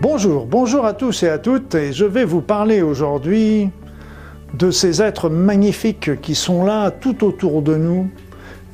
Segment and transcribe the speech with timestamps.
[0.00, 3.70] Bonjour, bonjour à tous et à toutes, et je vais vous parler aujourd'hui
[4.52, 8.10] de ces êtres magnifiques qui sont là tout autour de nous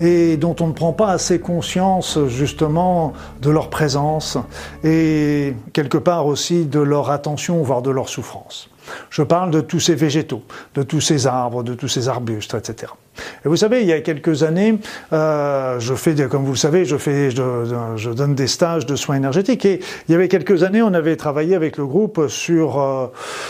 [0.00, 4.36] et dont on ne prend pas assez conscience justement de leur présence
[4.82, 8.68] et quelque part aussi de leur attention, voire de leur souffrance.
[9.08, 10.42] Je parle de tous ces végétaux,
[10.74, 12.92] de tous ces arbres, de tous ces arbustes, etc.
[13.44, 14.78] Et vous savez, il y a quelques années,
[15.12, 19.16] euh, je fais, comme vous le savez, je fais, je, donne des stages de soins
[19.16, 19.64] énergétiques.
[19.64, 23.06] Et il y avait quelques années, on avait travaillé avec le groupe sur euh,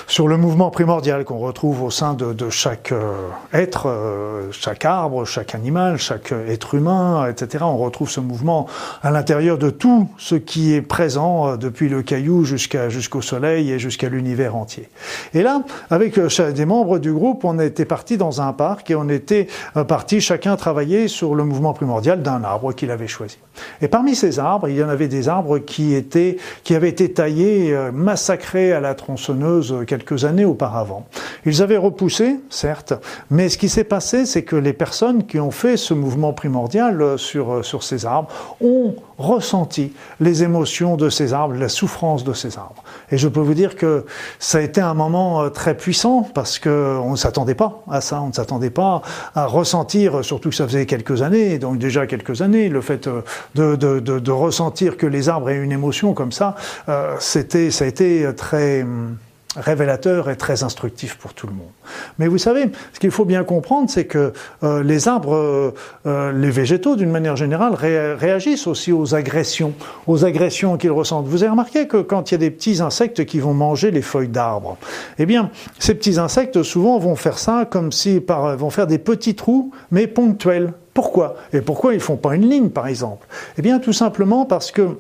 [0.07, 4.85] sur le mouvement primordial qu'on retrouve au sein de, de chaque euh, être, euh, chaque
[4.85, 7.65] arbre, chaque animal, chaque être humain, etc.
[7.67, 8.67] On retrouve ce mouvement
[9.03, 13.71] à l'intérieur de tout ce qui est présent euh, depuis le caillou jusqu'à jusqu'au soleil
[13.71, 14.89] et jusqu'à l'univers entier.
[15.35, 19.09] Et là, avec des membres du groupe, on était parti dans un parc et on
[19.09, 19.47] était
[19.87, 23.39] parti chacun travailler sur le mouvement primordial d'un arbre qu'il avait choisi.
[23.81, 27.13] Et parmi ces arbres, il y en avait des arbres qui étaient, qui avaient été
[27.13, 31.07] taillés, euh, massacrés à la tronçonneuse quelques années auparavant.
[31.45, 32.95] Ils avaient repoussé, certes,
[33.31, 37.03] mais ce qui s'est passé, c'est que les personnes qui ont fait ce mouvement primordial
[37.03, 38.29] euh, sur, euh, sur ces arbres
[38.61, 42.83] ont ressenti les émotions de ces arbres, la souffrance de ces arbres.
[43.11, 44.05] Et je peux vous dire que
[44.39, 48.29] ça a été un moment très puissant parce qu'on ne s'attendait pas à ça, on
[48.29, 49.03] ne s'attendait pas
[49.35, 53.09] à ressentir, surtout que ça faisait quelques années, donc déjà quelques années, le fait
[53.55, 56.57] de, de, de, de, ressentir que les arbres aient une émotion comme ça,
[56.89, 59.17] euh, c'était, ça a été très hum,
[59.57, 61.71] révélateur et très instructif pour tout le monde.
[62.19, 65.75] Mais vous savez, ce qu'il faut bien comprendre, c'est que euh, les arbres, euh,
[66.07, 69.75] euh les végétaux, d'une manière générale, réagissent aussi aux agressions,
[70.07, 71.27] aux agressions qu'ils ressentent.
[71.27, 74.03] Vous avez remarqué que quand il y a des petits insectes qui vont manger les
[74.03, 74.79] feuilles d'arbres,
[75.19, 78.99] eh bien, ces petits insectes souvent vont faire ça comme si par, vont faire des
[78.99, 80.73] petits trous, mais ponctuels.
[80.95, 81.37] Pourquoi?
[81.53, 83.27] Et pourquoi ils font pas une ligne, par exemple?
[83.59, 84.97] Eh bien, tout simplement parce que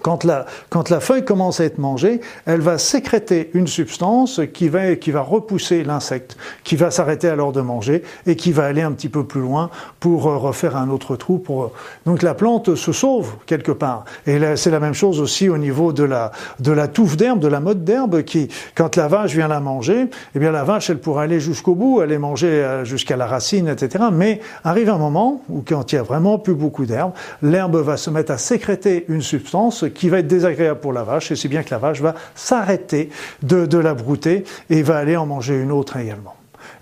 [0.00, 4.68] quand la, quand la, feuille commence à être mangée, elle va sécréter une substance qui
[4.68, 8.82] va, qui va repousser l'insecte, qui va s'arrêter alors de manger et qui va aller
[8.82, 11.38] un petit peu plus loin pour euh, refaire un autre trou.
[11.38, 11.72] Pour...
[12.06, 14.04] Donc la plante se sauve quelque part.
[14.26, 17.48] Et c'est la même chose aussi au niveau de la, de la touffe d'herbe, de
[17.48, 20.98] la mode d'herbe, qui, quand la vache vient la manger, eh bien la vache, elle
[20.98, 24.04] pourrait aller jusqu'au bout, aller manger euh, jusqu'à la racine, etc.
[24.12, 27.12] Mais arrive un moment où quand il y a vraiment plus beaucoup d'herbe,
[27.42, 31.30] l'herbe va se mettre à sécréter une substance qui va être désagréable pour la vache,
[31.30, 33.10] et c'est bien que la vache va s'arrêter
[33.42, 36.34] de, la brouter et va aller en manger une autre également.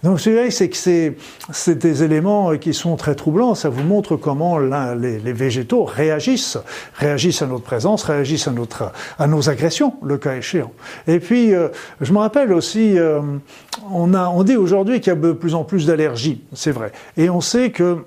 [0.02, 1.14] Donc, c'est que
[1.52, 3.54] c'est des éléments qui sont très troublants.
[3.54, 6.58] Ça vous montre comment les, végétaux réagissent,
[6.94, 10.72] réagissent à notre présence, réagissent à, notre, à nos agressions, le cas échéant.
[11.06, 11.68] Et puis, euh,
[12.00, 13.20] je me rappelle aussi, euh,
[13.90, 16.92] on dit aujourd'hui qu'il y a de plus en plus d'allergies, c'est vrai.
[17.18, 17.98] Et on sait que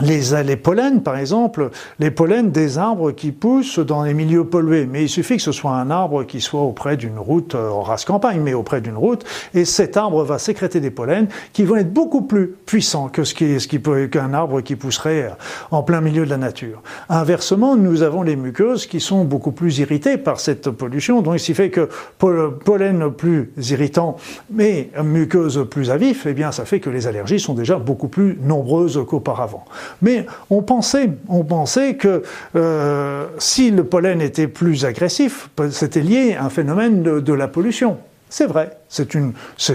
[0.00, 4.86] les, les, pollens, par exemple, les pollens des arbres qui poussent dans les milieux pollués.
[4.86, 7.82] Mais il suffit que ce soit un arbre qui soit auprès d'une route, euh, en
[7.82, 9.24] race campagne, mais auprès d'une route,
[9.54, 13.34] et cet arbre va sécréter des pollens qui vont être beaucoup plus puissants que ce
[13.34, 15.32] qui, ce qui peut, qu'un arbre qui pousserait
[15.70, 16.82] en plein milieu de la nature.
[17.08, 21.22] Inversement, nous avons les muqueuses qui sont beaucoup plus irritées par cette pollution.
[21.22, 21.88] Donc, il fait que
[22.18, 24.16] pollen plus irritant,
[24.50, 28.38] mais muqueuses plus à eh bien, ça fait que les allergies sont déjà beaucoup plus
[28.42, 29.64] nombreuses qu'auparavant.
[30.02, 32.22] Mais on pensait, on pensait que
[32.56, 37.98] euh, si le pollen était plus agressif, c'était lié à un phénomène de, la pollution.
[38.28, 39.06] C'est vrai, c'est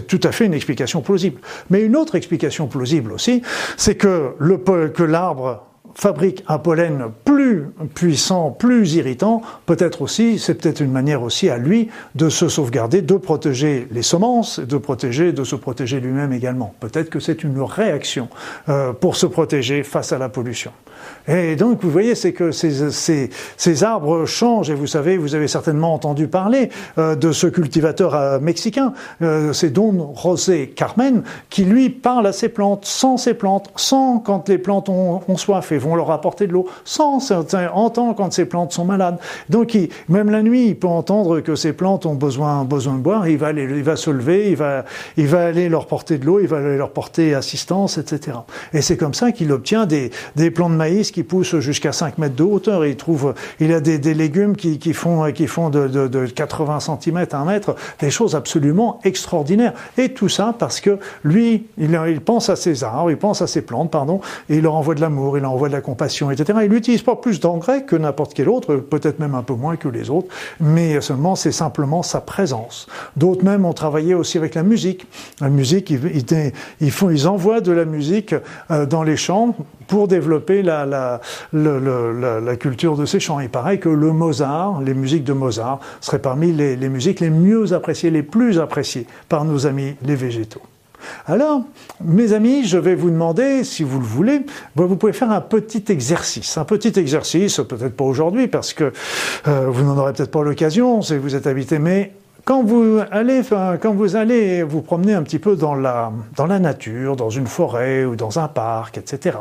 [0.08, 1.40] tout à fait une explication plausible.
[1.70, 3.42] Mais une autre explication plausible aussi,
[3.78, 4.34] c'est que
[5.04, 11.50] l'arbre fabrique un pollen plus puissant, plus irritant, peut-être aussi, c'est peut-être une manière aussi
[11.50, 16.34] à lui de se sauvegarder, de protéger les semences, de protéger, de se protéger lui-même
[16.34, 16.74] également.
[16.80, 18.30] Peut-être que c'est une réaction
[18.70, 20.72] euh, pour se protéger face à la pollution.
[21.28, 24.70] Et donc, vous voyez, c'est que ces, ces, ces, arbres changent.
[24.70, 29.54] Et vous savez, vous avez certainement entendu parler euh, de ce cultivateur euh, mexicain, euh,
[29.54, 34.50] c'est Don José Carmen, qui lui parle à ses plantes, sans ses plantes, sans quand
[34.50, 37.32] les plantes ont, ont soif et vont leur apporter de l'eau, sans
[37.74, 39.18] entend quand ces plantes sont malades.
[39.50, 43.00] Donc, il, même la nuit, il peut entendre que ces plantes ont besoin, besoin de
[43.00, 43.28] boire.
[43.28, 44.86] Il va, aller, il va se lever, il va,
[45.18, 48.38] il va aller leur porter de l'eau, il va aller leur porter assistance, etc.
[48.74, 52.18] Et c'est comme ça qu'il obtient des, des plants de maïs qui pousse jusqu'à 5
[52.18, 52.86] mètres de hauteur.
[52.86, 57.46] Il trouve, il a des, légumes qui, font, qui font de, 80 cm à 1
[57.46, 59.74] mètre, des choses absolument extraordinaires.
[59.98, 63.62] Et tout ça parce que lui, il, pense à ses arbres, il pense à ses
[63.62, 66.60] plantes, pardon, et il leur envoie de l'amour, il leur envoie de la compassion, etc.
[66.64, 69.88] Il n'utilise pas plus d'engrais que n'importe quel autre, peut-être même un peu moins que
[69.88, 70.28] les autres,
[70.60, 72.88] mais seulement c'est simplement sa présence.
[73.16, 75.08] D'autres même ont travaillé aussi avec la musique.
[75.40, 78.36] La musique, ils, font, envoient de la musique
[78.72, 79.56] euh, dans les champs
[79.88, 81.20] pour développer la,
[82.60, 83.40] culture de ces chants.
[83.40, 87.74] Il paraît que le Mozart, les musiques de Mozart, seraient parmi les musiques les mieux
[87.74, 90.62] appréciées, les plus appréciées par nos amis les végétaux.
[91.28, 91.64] Alors,
[92.04, 94.42] mes amis, je vais vous demander, si vous le voulez,
[94.76, 96.58] vous pouvez faire un petit exercice.
[96.58, 98.92] Un petit exercice, peut-être pas aujourd'hui, parce que
[99.48, 102.14] euh, vous n'en aurez peut-être pas l'occasion si vous êtes habité, mais
[102.46, 103.42] quand vous allez,
[103.80, 107.46] quand vous allez vous promener un petit peu dans la, dans la nature, dans une
[107.46, 109.38] forêt ou dans un parc, etc.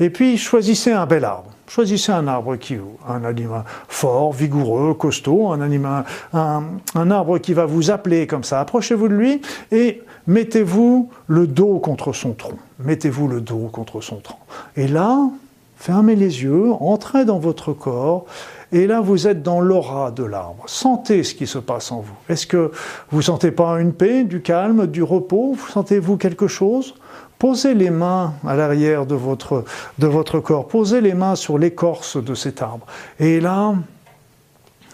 [0.00, 1.50] Et puis choisissez un bel arbre.
[1.68, 2.78] Choisissez un arbre qui,
[3.08, 6.62] un animal fort, vigoureux, costaud, un animal, un,
[6.94, 8.60] un arbre qui va vous appeler comme ça.
[8.60, 9.42] Approchez-vous de lui
[9.72, 12.56] et mettez-vous le dos contre son tronc.
[12.78, 14.38] Mettez-vous le dos contre son tronc.
[14.76, 15.28] Et là,
[15.76, 18.26] fermez les yeux, entrez dans votre corps
[18.72, 20.64] et là, vous êtes dans l'aura de l'arbre.
[20.66, 22.14] Sentez ce qui se passe en vous.
[22.28, 22.72] Est-ce que
[23.10, 25.56] vous sentez pas une paix, du calme, du repos?
[25.72, 26.94] Sentez-vous quelque chose?
[27.38, 29.64] Posez les mains à l'arrière de votre,
[29.98, 30.66] de votre corps.
[30.66, 32.86] Posez les mains sur l'écorce de cet arbre.
[33.20, 33.74] Et là,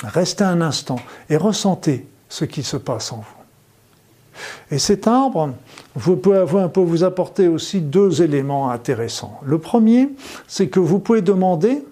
[0.05, 0.99] restez un instant
[1.31, 3.42] et ressentez ce qui se passe en vous.
[4.71, 5.51] Et cet arbre,
[6.17, 6.45] pouvez
[6.75, 9.39] vous apporter aussi deux éléments intéressants.
[9.45, 10.11] Le premier,
[10.47, 11.85] c'est que vous pouvez demander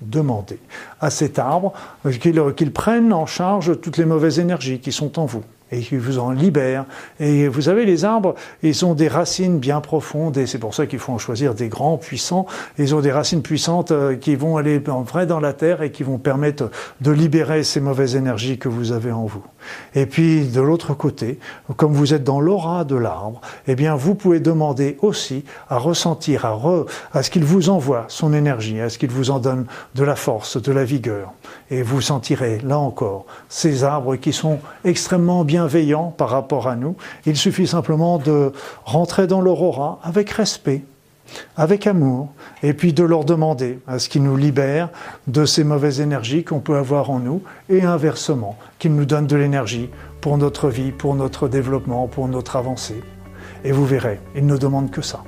[0.00, 0.58] demander
[1.00, 1.72] à cet arbre
[2.18, 6.18] qu'il prenne en charge toutes les mauvaises énergies qui sont en vous et qui vous
[6.18, 6.84] en libère.
[7.20, 10.86] Et vous savez, les arbres, ils ont des racines bien profondes, et c'est pour ça
[10.86, 12.46] qu'il faut en choisir des grands, puissants.
[12.78, 15.90] Ils ont des racines puissantes euh, qui vont aller en vrai dans la terre et
[15.90, 19.44] qui vont permettre de libérer ces mauvaises énergies que vous avez en vous.
[19.94, 21.38] Et puis, de l'autre côté,
[21.76, 26.44] comme vous êtes dans l'aura de l'arbre, eh bien, vous pouvez demander aussi à ressentir,
[26.44, 26.58] à,
[27.12, 30.16] à ce qu'il vous envoie son énergie, à ce qu'il vous en donne de la
[30.16, 31.32] force, de la vigueur.
[31.70, 35.44] Et vous sentirez, là encore, ces arbres qui sont extrêmement
[36.16, 36.96] par rapport à nous.
[37.26, 38.52] Il suffit simplement de
[38.84, 40.84] rentrer dans l'aurora avec respect,
[41.56, 42.28] avec amour,
[42.62, 44.90] et puis de leur demander à ce qu'ils nous libèrent
[45.26, 49.36] de ces mauvaises énergies qu'on peut avoir en nous, et inversement, qu'ils nous donnent de
[49.36, 49.90] l'énergie
[50.20, 53.02] pour notre vie, pour notre développement, pour notre avancée.
[53.64, 55.22] Et vous verrez, ils ne demandent que ça.